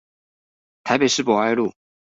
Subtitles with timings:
[0.83, 1.71] 台北市博愛路